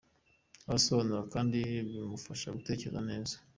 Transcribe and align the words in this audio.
Asobanura 0.75 1.21
kandi 1.33 1.57
ko 1.61 1.67
bimufasha 1.93 2.47
gutekereza 2.57 2.99
neza. 3.09 3.35